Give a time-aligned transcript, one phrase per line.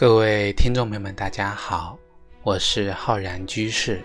[0.00, 1.98] 各位听众朋友们，大家好，
[2.44, 4.00] 我是浩然居士。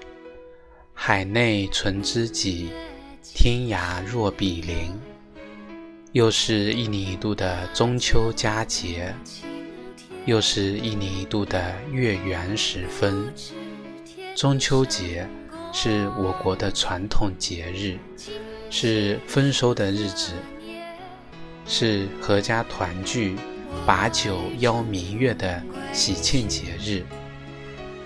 [0.91, 2.71] 海内存知己，
[3.21, 4.99] 天涯若比邻。
[6.11, 9.13] 又是一年一度的中秋佳节，
[10.25, 13.31] 又是一年一度的月圆时分。
[14.35, 15.29] 中秋节
[15.71, 17.99] 是我国的传统节日，
[18.71, 20.33] 是丰收的日子，
[21.67, 23.35] 是阖家团聚。
[23.85, 27.03] 把酒邀明月的喜庆节日，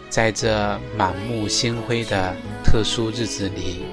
[0.10, 3.84] 在这满目星辉的特殊日子里，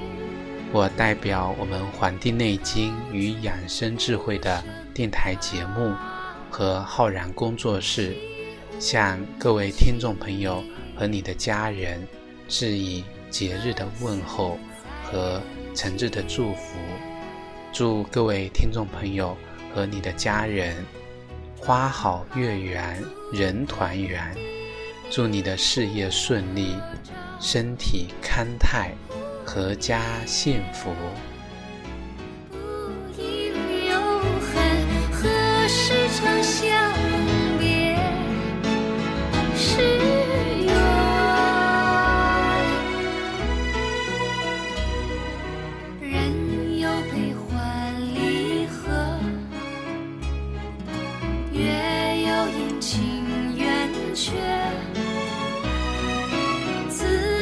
[0.71, 5.93] 我代表我们《黄帝内经与养生智慧》的电台节目
[6.49, 8.15] 和浩然工作室，
[8.79, 10.63] 向各位听众朋友
[10.97, 12.01] 和你的家人
[12.47, 14.57] 致以节日的问候
[15.03, 15.39] 和
[15.75, 16.79] 诚挚的祝福，
[17.71, 19.37] 祝各位听众朋友
[19.73, 20.83] 和你的家人。
[21.57, 23.01] 花好月圆
[23.33, 24.35] 人团圆，
[25.09, 26.75] 祝你的事业顺利，
[27.39, 28.93] 身体康泰，
[29.45, 30.93] 阖家幸福。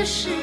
[0.06, 0.43] 是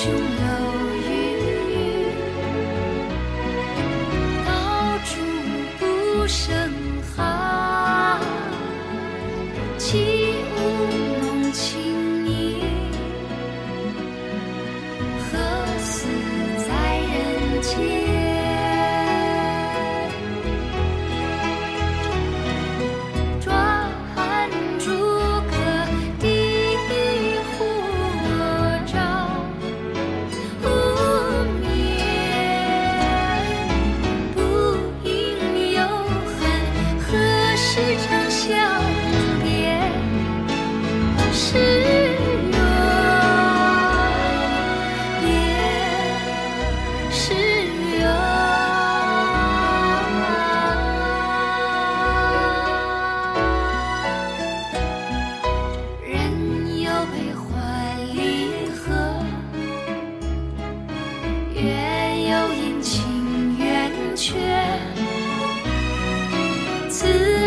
[0.00, 0.16] 琼楼
[0.94, 1.10] 玉
[1.74, 2.06] 宇
[4.46, 5.10] 高处
[5.80, 6.54] 不胜
[7.16, 8.20] 寒
[9.76, 10.58] 起舞
[11.20, 12.62] 弄清影
[15.32, 15.36] 何
[15.80, 16.06] 似
[16.68, 18.17] 在人间？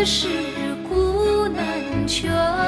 [0.04, 0.28] 世
[0.88, 2.61] 故难全。